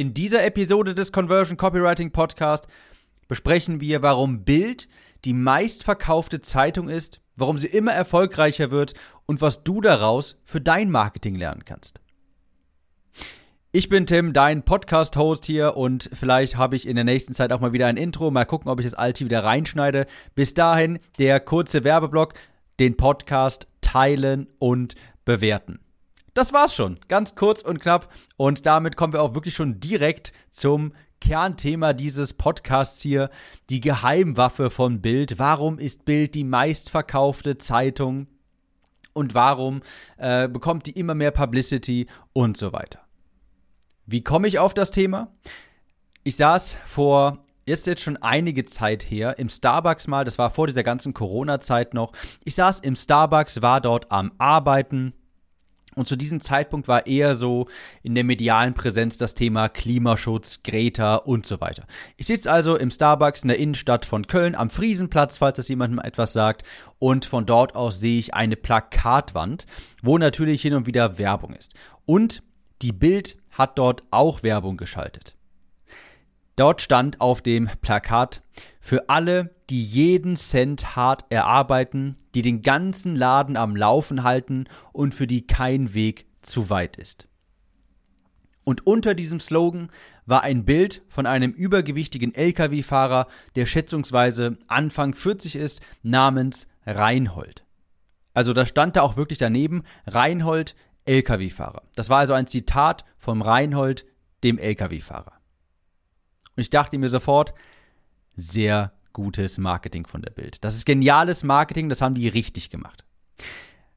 [0.00, 2.68] In dieser Episode des Conversion Copywriting Podcast
[3.28, 4.88] besprechen wir, warum Bild
[5.26, 8.94] die meistverkaufte Zeitung ist, warum sie immer erfolgreicher wird
[9.26, 12.00] und was du daraus für dein Marketing lernen kannst.
[13.72, 17.60] Ich bin Tim, dein Podcast-Host hier und vielleicht habe ich in der nächsten Zeit auch
[17.60, 18.30] mal wieder ein Intro.
[18.30, 20.06] Mal gucken, ob ich das alte wieder reinschneide.
[20.34, 22.32] Bis dahin der kurze Werbeblock,
[22.78, 24.94] den Podcast teilen und
[25.26, 25.78] bewerten.
[26.40, 30.32] Das war's schon, ganz kurz und knapp und damit kommen wir auch wirklich schon direkt
[30.50, 33.28] zum Kernthema dieses Podcasts hier,
[33.68, 35.38] die Geheimwaffe von Bild.
[35.38, 38.26] Warum ist Bild die meistverkaufte Zeitung
[39.12, 39.82] und warum
[40.16, 43.00] äh, bekommt die immer mehr Publicity und so weiter?
[44.06, 45.28] Wie komme ich auf das Thema?
[46.24, 50.66] Ich saß vor jetzt jetzt schon einige Zeit her im Starbucks mal, das war vor
[50.66, 52.12] dieser ganzen Corona-Zeit noch.
[52.46, 55.12] Ich saß im Starbucks, war dort am Arbeiten.
[56.00, 57.68] Und zu diesem Zeitpunkt war eher so
[58.02, 61.84] in der medialen Präsenz das Thema Klimaschutz, Greta und so weiter.
[62.16, 65.98] Ich sitze also im Starbucks in der Innenstadt von Köln am Friesenplatz, falls das jemandem
[65.98, 66.62] etwas sagt.
[66.98, 69.66] Und von dort aus sehe ich eine Plakatwand,
[70.02, 71.74] wo natürlich hin und wieder Werbung ist.
[72.06, 72.42] Und
[72.80, 75.36] die Bild hat dort auch Werbung geschaltet.
[76.60, 78.42] Dort stand auf dem Plakat
[78.82, 85.14] für alle, die jeden Cent hart erarbeiten, die den ganzen Laden am Laufen halten und
[85.14, 87.28] für die kein Weg zu weit ist.
[88.62, 89.88] Und unter diesem Slogan
[90.26, 97.64] war ein Bild von einem übergewichtigen Lkw-Fahrer, der schätzungsweise Anfang 40 ist, namens Reinhold.
[98.34, 101.84] Also da stand da auch wirklich daneben Reinhold Lkw-Fahrer.
[101.94, 104.04] Das war also ein Zitat vom Reinhold,
[104.44, 105.39] dem Lkw-Fahrer.
[106.56, 107.54] Und ich dachte mir sofort,
[108.34, 110.62] sehr gutes Marketing von der Bild.
[110.64, 113.04] Das ist geniales Marketing, das haben die richtig gemacht.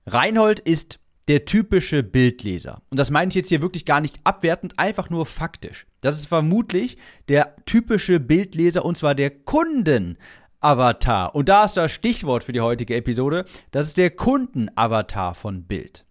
[0.05, 2.81] Reinhold ist der typische Bildleser.
[2.89, 5.87] Und das meine ich jetzt hier wirklich gar nicht abwertend, einfach nur faktisch.
[6.01, 6.97] Das ist vermutlich
[7.29, 11.33] der typische Bildleser und zwar der Kundenavatar.
[11.33, 13.45] Und da ist das Stichwort für die heutige Episode.
[13.71, 16.05] Das ist der Kundenavatar von Bild.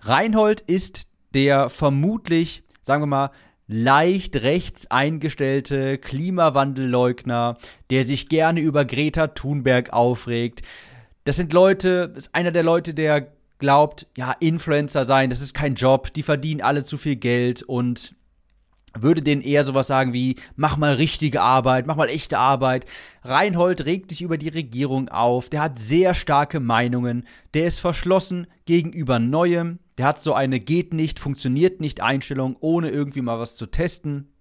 [0.00, 3.30] Reinhold ist der vermutlich, sagen wir mal,
[3.68, 7.58] leicht rechts eingestellte Klimawandelleugner,
[7.90, 10.62] der sich gerne über Greta Thunberg aufregt.
[11.24, 15.74] Das sind Leute, ist einer der Leute, der glaubt, ja, Influencer sein, das ist kein
[15.74, 18.14] Job, die verdienen alle zu viel Geld und
[18.98, 22.86] würde denen eher sowas sagen wie, mach mal richtige Arbeit, mach mal echte Arbeit.
[23.22, 28.46] Reinhold regt sich über die Regierung auf, der hat sehr starke Meinungen, der ist verschlossen
[28.64, 33.56] gegenüber Neuem, der hat so eine geht nicht, funktioniert nicht Einstellung, ohne irgendwie mal was
[33.56, 34.32] zu testen.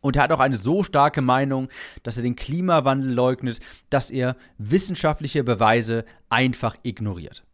[0.00, 1.68] Und er hat auch eine so starke Meinung,
[2.02, 7.44] dass er den Klimawandel leugnet, dass er wissenschaftliche Beweise einfach ignoriert.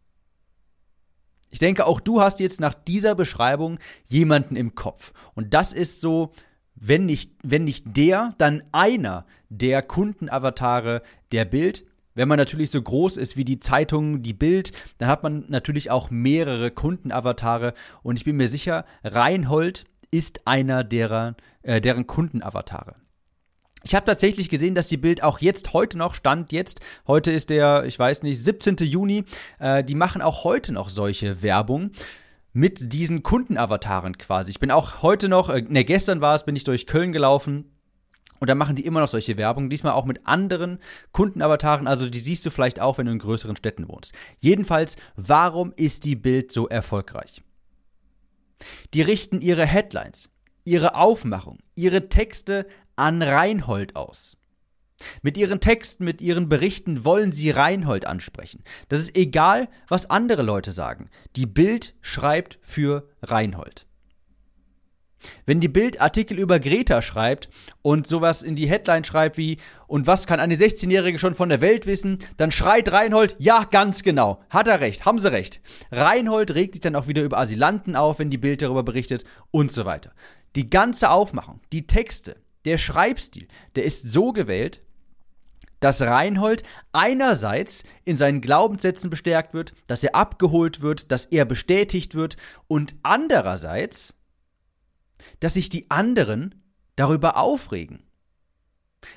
[1.49, 5.13] Ich denke, auch du hast jetzt nach dieser Beschreibung jemanden im Kopf.
[5.33, 6.33] Und das ist so,
[6.75, 11.85] wenn nicht, wenn nicht der, dann einer der Kundenavatare der Bild.
[12.13, 15.91] Wenn man natürlich so groß ist wie die Zeitung, die Bild, dann hat man natürlich
[15.91, 17.73] auch mehrere Kundenavatare.
[18.03, 22.95] Und ich bin mir sicher, Reinhold ist einer derer, äh, deren Kundenavatare.
[23.83, 26.81] Ich habe tatsächlich gesehen, dass die Bild auch jetzt heute noch stand jetzt.
[27.07, 28.75] Heute ist der, ich weiß nicht, 17.
[28.77, 29.23] Juni.
[29.59, 31.91] Äh, die machen auch heute noch solche Werbung
[32.53, 34.51] mit diesen Kundenavataren quasi.
[34.51, 37.70] Ich bin auch heute noch, äh, ne, gestern war es, bin ich durch Köln gelaufen.
[38.41, 40.79] Und da machen die immer noch solche Werbung, diesmal auch mit anderen
[41.11, 44.13] Kundenavataren, also die siehst du vielleicht auch, wenn du in größeren Städten wohnst.
[44.39, 47.43] Jedenfalls, warum ist die Bild so erfolgreich?
[48.95, 50.31] Die richten ihre Headlines,
[50.65, 52.65] ihre Aufmachung, ihre Texte
[52.95, 54.37] an Reinhold aus.
[55.21, 58.63] Mit ihren Texten, mit ihren Berichten wollen sie Reinhold ansprechen.
[58.89, 61.11] Das ist egal, was andere Leute sagen.
[61.35, 63.85] Die Bild schreibt für Reinhold.
[65.45, 67.49] Wenn die Bild Artikel über Greta schreibt
[67.81, 71.61] und sowas in die Headline schreibt wie und was kann eine 16-Jährige schon von der
[71.61, 75.61] Welt wissen, dann schreit Reinhold, ja, ganz genau, hat er recht, haben sie recht.
[75.91, 79.71] Reinhold regt sich dann auch wieder über Asylanten auf, wenn die Bild darüber berichtet und
[79.71, 80.11] so weiter.
[80.55, 82.35] Die ganze Aufmachung, die Texte,
[82.65, 84.81] der Schreibstil, der ist so gewählt,
[85.81, 86.63] dass Reinhold
[86.93, 92.37] einerseits in seinen Glaubenssätzen bestärkt wird, dass er abgeholt wird, dass er bestätigt wird
[92.67, 94.13] und andererseits,
[95.39, 96.55] dass sich die anderen
[96.95, 98.03] darüber aufregen.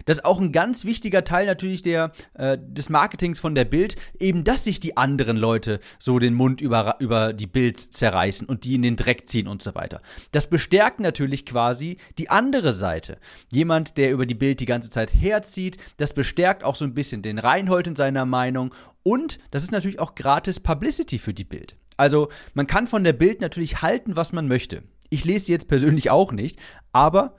[0.05, 3.97] Das ist auch ein ganz wichtiger Teil natürlich der, äh, des Marketings von der Bild,
[4.19, 8.65] eben dass sich die anderen Leute so den Mund über, über die Bild zerreißen und
[8.65, 10.01] die in den Dreck ziehen und so weiter.
[10.33, 13.19] Das bestärkt natürlich quasi die andere Seite.
[13.51, 17.23] Jemand, der über die Bild die ganze Zeit herzieht, das bestärkt auch so ein bisschen
[17.23, 21.77] den Reinhold in seiner Meinung und das ist natürlich auch gratis Publicity für die Bild.
[21.97, 24.83] Also man kann von der Bild natürlich halten, was man möchte.
[25.15, 26.59] Ich lese sie jetzt persönlich auch nicht,
[26.91, 27.35] Aber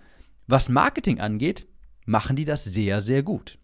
[0.47, 1.67] was Marketing angeht,
[2.05, 3.57] machen die das sehr, sehr gut.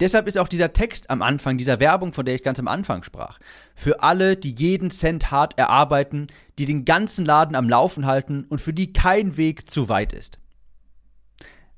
[0.00, 3.02] Deshalb ist auch dieser Text am Anfang, dieser Werbung, von der ich ganz am Anfang
[3.02, 3.40] sprach,
[3.74, 8.62] für alle, die jeden Cent hart erarbeiten, die den ganzen Laden am Laufen halten und
[8.62, 10.38] für die kein Weg zu weit ist.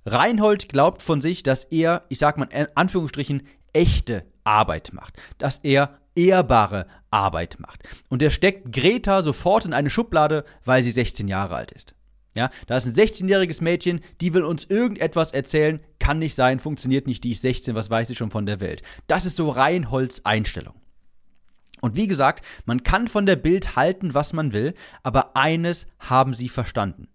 [0.07, 3.43] Reinhold glaubt von sich, dass er, ich sag mal in Anführungsstrichen,
[3.73, 7.89] echte Arbeit macht, dass er ehrbare Arbeit macht.
[8.09, 11.95] Und er steckt Greta sofort in eine Schublade, weil sie 16 Jahre alt ist.
[12.37, 17.09] Ja, da ist ein 16-jähriges Mädchen, die will uns irgendetwas erzählen, kann nicht sein, funktioniert
[17.09, 18.83] nicht, die ist 16, was weiß ich schon von der Welt.
[19.09, 20.75] Das ist so Reinholds Einstellung.
[21.81, 26.35] Und wie gesagt, man kann von der Bild halten, was man will, aber eines haben
[26.35, 27.09] sie verstanden.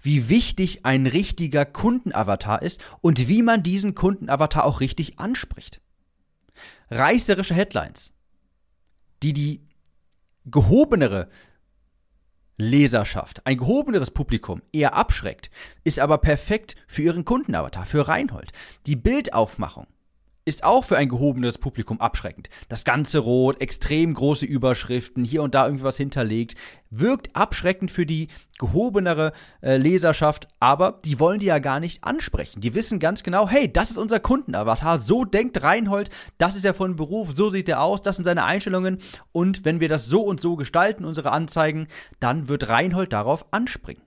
[0.00, 5.80] Wie wichtig ein richtiger Kundenavatar ist und wie man diesen Kundenavatar auch richtig anspricht.
[6.90, 8.12] Reißerische Headlines,
[9.22, 9.64] die die
[10.44, 11.28] gehobenere
[12.58, 15.50] Leserschaft, ein gehobeneres Publikum eher abschreckt,
[15.84, 18.52] ist aber perfekt für ihren Kundenavatar, für Reinhold.
[18.86, 19.86] Die Bildaufmachung
[20.44, 22.48] ist auch für ein gehobenes Publikum abschreckend.
[22.68, 26.56] Das ganze Rot, extrem große Überschriften, hier und da irgendwie was hinterlegt,
[26.90, 28.28] wirkt abschreckend für die
[28.58, 32.60] gehobenere äh, Leserschaft, aber die wollen die ja gar nicht ansprechen.
[32.60, 36.74] Die wissen ganz genau, hey, das ist unser Kundenavatar, so denkt Reinhold, das ist er
[36.74, 38.98] von Beruf, so sieht er aus, das sind seine Einstellungen
[39.30, 41.86] und wenn wir das so und so gestalten, unsere Anzeigen,
[42.20, 44.02] dann wird Reinhold darauf anspringen.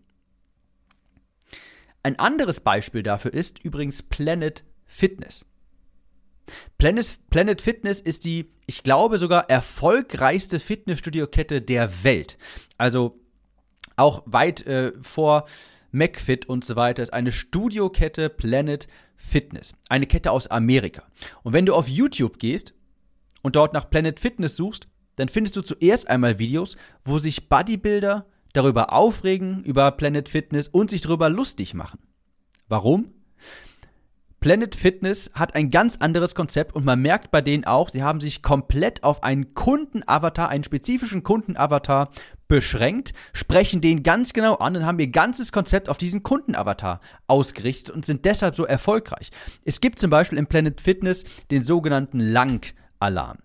[2.03, 5.45] Ein anderes Beispiel dafür ist übrigens Planet Fitness.
[6.77, 12.38] Planet, Planet Fitness ist die, ich glaube sogar erfolgreichste Fitnessstudio-Kette der Welt.
[12.77, 13.19] Also
[13.95, 15.45] auch weit äh, vor
[15.92, 19.74] McFit und so weiter ist eine Studiokette Planet Fitness.
[19.88, 21.03] Eine Kette aus Amerika.
[21.44, 22.74] Und wenn du auf YouTube gehst
[23.42, 26.75] und dort nach Planet Fitness suchst, dann findest du zuerst einmal Videos,
[27.06, 32.00] wo sich Bodybuilder darüber aufregen, über Planet Fitness und sich darüber lustig machen.
[32.68, 33.13] Warum?
[34.45, 38.21] Planet Fitness hat ein ganz anderes Konzept und man merkt bei denen auch, sie haben
[38.21, 42.12] sich komplett auf einen Kundenavatar, einen spezifischen Kundenavatar
[42.47, 47.95] beschränkt, sprechen den ganz genau an und haben ihr ganzes Konzept auf diesen Kundenavatar ausgerichtet
[47.95, 49.31] und sind deshalb so erfolgreich.
[49.63, 53.39] Es gibt zum Beispiel im Planet Fitness den sogenannten Lang-Alarm.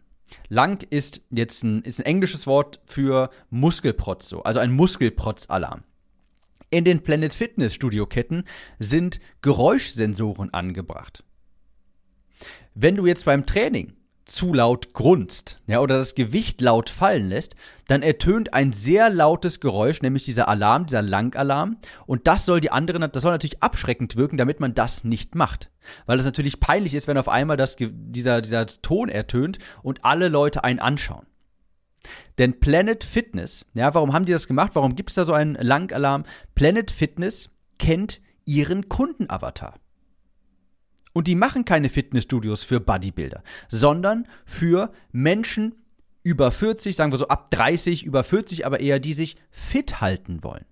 [0.51, 5.83] Lang ist jetzt ein, ist ein englisches Wort für Muskelprotz, also ein Muskelprotz-Alarm.
[6.71, 8.45] In den Planet Fitness Studio-Ketten
[8.79, 11.25] sind Geräuschsensoren angebracht.
[12.75, 13.95] Wenn du jetzt beim Training
[14.25, 17.57] zu laut grunzt, ja, oder das Gewicht laut fallen lässt,
[17.89, 21.79] dann ertönt ein sehr lautes Geräusch, nämlich dieser Alarm, dieser Langalarm.
[22.07, 25.71] Und das soll die anderen, das soll natürlich abschreckend wirken, damit man das nicht macht.
[26.07, 30.29] Weil es natürlich peinlich ist, wenn auf einmal das, dieser, dieser Ton ertönt und alle
[30.29, 31.27] Leute einen anschauen.
[32.39, 34.73] Denn Planet Fitness, ja, warum haben die das gemacht?
[34.75, 36.25] Warum gibt es da so einen Langalarm?
[36.55, 39.75] Planet Fitness kennt ihren Kundenavatar.
[41.13, 45.75] Und die machen keine Fitnessstudios für Bodybuilder, sondern für Menschen
[46.23, 50.45] über 40, sagen wir so ab 30, über 40, aber eher die sich fit halten
[50.45, 50.65] wollen.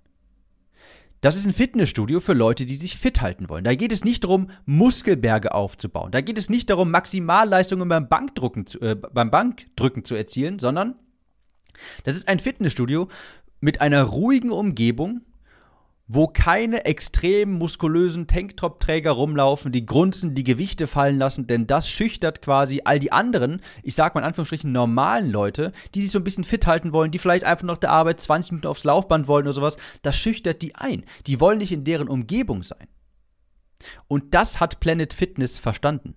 [1.21, 3.65] Das ist ein Fitnessstudio für Leute, die sich fit halten wollen.
[3.65, 6.13] Da geht es nicht darum, Muskelberge aufzubauen.
[6.13, 10.95] Da geht es nicht darum, Maximalleistungen beim Bankdrücken zu, äh, beim Bankdrücken zu erzielen, sondern
[12.05, 13.09] das ist ein Fitnessstudio
[13.61, 15.23] mit einer ruhigen Umgebung,
[16.11, 22.41] wo keine extrem muskulösen Tanktop-Träger rumlaufen, die grunzen, die Gewichte fallen lassen, denn das schüchtert
[22.41, 26.25] quasi all die anderen, ich sag mal in Anführungsstrichen normalen Leute, die sich so ein
[26.25, 29.45] bisschen fit halten wollen, die vielleicht einfach nach der Arbeit 20 Minuten aufs Laufband wollen
[29.45, 31.05] oder sowas, das schüchtert die ein.
[31.27, 32.89] Die wollen nicht in deren Umgebung sein.
[34.09, 36.15] Und das hat Planet Fitness verstanden.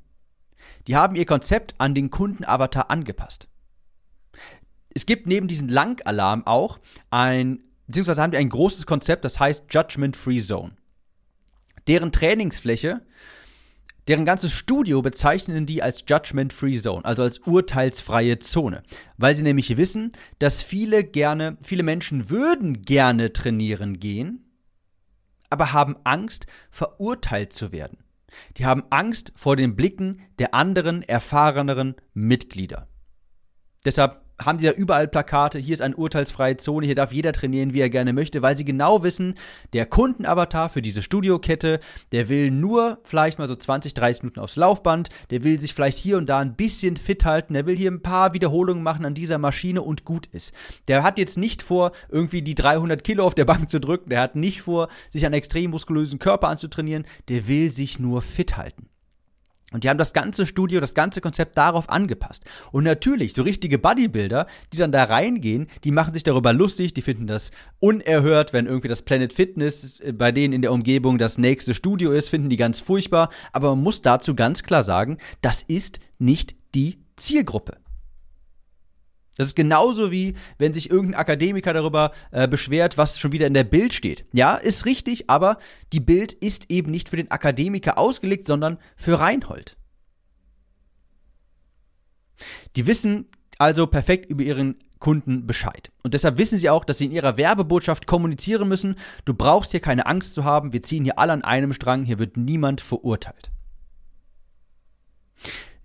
[0.87, 3.50] Die haben ihr Konzept an den Kundenavatar angepasst
[4.93, 6.79] es gibt neben diesem Lang-Alarm auch
[7.09, 10.73] ein, beziehungsweise haben die ein großes Konzept, das heißt Judgment Free Zone.
[11.87, 13.01] Deren Trainingsfläche,
[14.07, 18.83] deren ganzes Studio bezeichnen die als Judgment Free Zone, also als urteilsfreie Zone,
[19.17, 24.51] weil sie nämlich wissen, dass viele gerne, viele Menschen würden gerne trainieren gehen,
[25.49, 27.97] aber haben Angst, verurteilt zu werden.
[28.57, 32.87] Die haben Angst vor den Blicken der anderen, erfahreneren Mitglieder.
[33.83, 37.73] Deshalb haben die da überall Plakate, hier ist eine urteilsfreie Zone, hier darf jeder trainieren,
[37.73, 39.35] wie er gerne möchte, weil sie genau wissen,
[39.73, 41.79] der Kundenavatar für diese Studiokette,
[42.11, 45.97] der will nur vielleicht mal so 20, 30 Minuten aufs Laufband, der will sich vielleicht
[45.97, 49.13] hier und da ein bisschen fit halten, der will hier ein paar Wiederholungen machen an
[49.13, 50.53] dieser Maschine und gut ist.
[50.87, 54.21] Der hat jetzt nicht vor, irgendwie die 300 Kilo auf der Bank zu drücken, der
[54.21, 58.90] hat nicht vor, sich einen extrem muskulösen Körper anzutrainieren, der will sich nur fit halten.
[59.71, 62.43] Und die haben das ganze Studio, das ganze Konzept darauf angepasst.
[62.71, 67.01] Und natürlich, so richtige Bodybuilder, die dann da reingehen, die machen sich darüber lustig, die
[67.01, 71.37] finden das unerhört, wenn irgendwie das Planet Fitness äh, bei denen in der Umgebung das
[71.37, 73.29] nächste Studio ist, finden die ganz furchtbar.
[73.53, 77.80] Aber man muss dazu ganz klar sagen, das ist nicht die Zielgruppe.
[79.37, 83.53] Das ist genauso wie, wenn sich irgendein Akademiker darüber äh, beschwert, was schon wieder in
[83.53, 84.25] der Bild steht.
[84.33, 85.57] Ja, ist richtig, aber
[85.93, 89.77] die Bild ist eben nicht für den Akademiker ausgelegt, sondern für Reinhold.
[92.75, 95.91] Die wissen also perfekt über ihren Kunden Bescheid.
[96.03, 98.95] Und deshalb wissen sie auch, dass sie in ihrer Werbebotschaft kommunizieren müssen,
[99.25, 102.19] du brauchst hier keine Angst zu haben, wir ziehen hier alle an einem Strang, hier
[102.19, 103.51] wird niemand verurteilt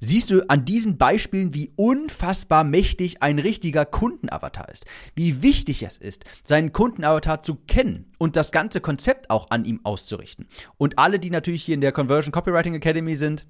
[0.01, 4.87] siehst du an diesen Beispielen, wie unfassbar mächtig ein richtiger Kundenavatar ist.
[5.15, 9.81] Wie wichtig es ist, seinen Kundenavatar zu kennen und das ganze Konzept auch an ihm
[9.85, 10.49] auszurichten.
[10.77, 13.47] Und alle, die natürlich hier in der Conversion Copywriting Academy sind,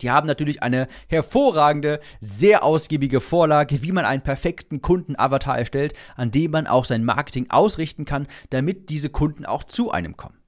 [0.00, 6.30] die haben natürlich eine hervorragende, sehr ausgiebige Vorlage, wie man einen perfekten Kundenavatar erstellt, an
[6.30, 10.43] dem man auch sein Marketing ausrichten kann, damit diese Kunden auch zu einem kommen.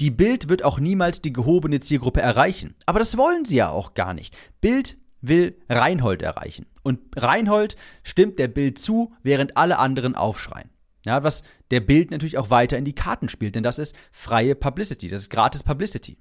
[0.00, 2.74] Die Bild wird auch niemals die gehobene Zielgruppe erreichen.
[2.86, 4.36] Aber das wollen sie ja auch gar nicht.
[4.60, 6.66] Bild will Reinhold erreichen.
[6.82, 10.70] Und Reinhold stimmt der Bild zu, während alle anderen aufschreien.
[11.06, 14.54] Ja, was der Bild natürlich auch weiter in die Karten spielt, denn das ist freie
[14.54, 16.18] Publicity, das ist gratis Publicity.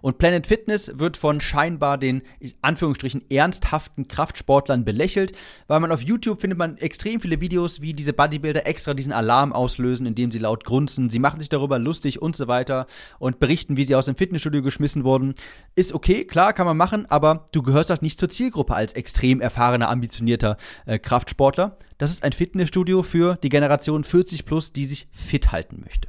[0.00, 2.22] Und Planet Fitness wird von scheinbar den,
[2.62, 5.32] Anführungsstrichen, ernsthaften Kraftsportlern belächelt,
[5.66, 9.52] weil man auf YouTube findet man extrem viele Videos, wie diese Bodybuilder extra diesen Alarm
[9.52, 11.10] auslösen, indem sie laut grunzen.
[11.10, 12.86] Sie machen sich darüber lustig und so weiter
[13.18, 15.34] und berichten, wie sie aus dem Fitnessstudio geschmissen wurden.
[15.74, 19.40] Ist okay, klar, kann man machen, aber du gehörst halt nicht zur Zielgruppe als extrem
[19.40, 21.76] erfahrener, ambitionierter äh, Kraftsportler.
[21.98, 26.08] Das ist ein Fitnessstudio für die Generation 40 plus, die sich fit halten möchte.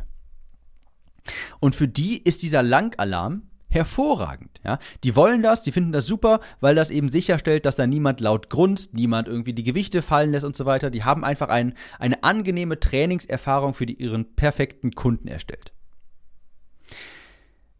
[1.59, 3.43] Und für die ist dieser Langalarm
[3.75, 4.59] hervorragend.
[4.63, 4.79] Ja?
[5.03, 8.49] Die wollen das, die finden das super, weil das eben sicherstellt, dass da niemand laut
[8.49, 10.89] grunzt, niemand irgendwie die Gewichte fallen lässt und so weiter.
[10.89, 15.73] Die haben einfach ein, eine angenehme Trainingserfahrung für die, ihren perfekten Kunden erstellt.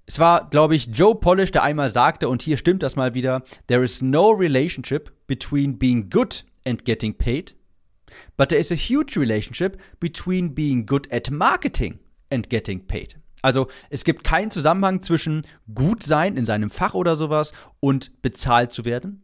[0.07, 3.43] Es war, glaube ich, Joe Polish, der einmal sagte, und hier stimmt das mal wieder,
[3.67, 7.55] There is no relationship between being good and getting paid,
[8.37, 11.99] but there is a huge relationship between being good at marketing
[12.29, 13.17] and getting paid.
[13.45, 18.71] Also es gibt keinen Zusammenhang zwischen gut sein in seinem Fach oder sowas und bezahlt
[18.71, 19.21] zu werden.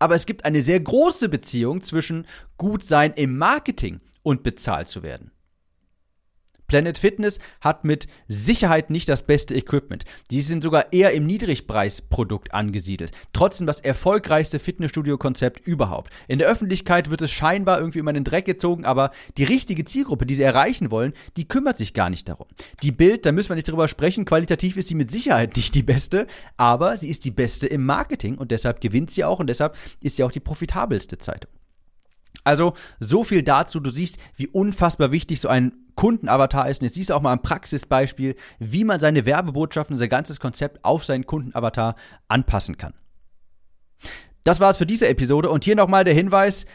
[0.00, 2.26] Aber es gibt eine sehr große Beziehung zwischen
[2.58, 5.30] gut sein im Marketing und bezahlt zu werden.
[6.66, 10.04] Planet Fitness hat mit Sicherheit nicht das beste Equipment.
[10.30, 13.12] Die sind sogar eher im Niedrigpreisprodukt angesiedelt.
[13.32, 16.12] Trotzdem das erfolgreichste Fitnessstudio-Konzept überhaupt.
[16.28, 19.84] In der Öffentlichkeit wird es scheinbar irgendwie immer in den Dreck gezogen, aber die richtige
[19.84, 22.46] Zielgruppe, die sie erreichen wollen, die kümmert sich gar nicht darum.
[22.82, 25.82] Die Bild, da müssen wir nicht drüber sprechen, qualitativ ist sie mit Sicherheit nicht die
[25.82, 29.76] beste, aber sie ist die beste im Marketing und deshalb gewinnt sie auch und deshalb
[30.02, 31.50] ist sie auch die profitabelste Zeitung.
[32.44, 33.80] Also so viel dazu.
[33.80, 36.80] Du siehst, wie unfassbar wichtig so ein Kundenavatar ist.
[36.80, 40.84] Und jetzt siehst du auch mal ein Praxisbeispiel, wie man seine Werbebotschaften, sein ganzes Konzept
[40.84, 41.96] auf seinen Kundenavatar
[42.28, 42.94] anpassen kann.
[44.44, 46.66] Das war es für diese Episode und hier nochmal der Hinweis,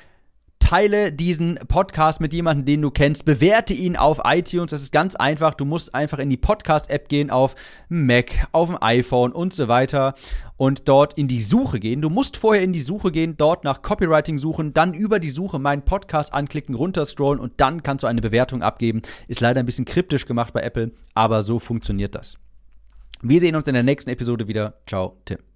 [0.70, 4.70] teile diesen Podcast mit jemandem, den du kennst, bewerte ihn auf iTunes.
[4.70, 5.56] Das ist ganz einfach.
[5.56, 7.56] Du musst einfach in die Podcast-App gehen auf
[7.88, 10.14] Mac, auf dem iPhone und so weiter
[10.58, 12.04] und dort in die Suche gehen.
[12.04, 15.58] Du musst vorher in die Suche gehen, dort nach Copywriting suchen, dann über die Suche
[15.58, 19.02] meinen Podcast anklicken, runterscrollen und dann kannst du eine Bewertung abgeben.
[19.28, 22.36] Ist leider ein bisschen kryptisch gemacht bei Apple, aber so funktioniert das.
[23.24, 24.76] Wir sehen uns in der nächsten Episode wieder.
[24.86, 25.49] Ciao, Tim.